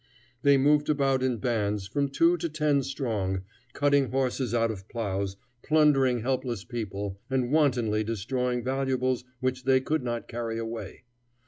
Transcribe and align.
They 0.41 0.57
moved 0.57 0.89
about 0.89 1.21
in 1.21 1.37
bands, 1.37 1.85
from 1.85 2.09
two 2.09 2.35
to 2.37 2.49
ten 2.49 2.81
strong, 2.81 3.43
cutting 3.73 4.09
horses 4.09 4.51
out 4.51 4.71
of 4.71 4.89
plows, 4.89 5.35
plundering 5.61 6.21
helpless 6.21 6.63
people, 6.63 7.19
and 7.29 7.51
wantonly 7.51 8.03
destroying 8.03 8.63
valuables 8.63 9.23
which 9.41 9.63
they 9.65 9.79
could 9.79 10.01
not 10.01 10.27
carry 10.27 10.57
away. 10.57 11.03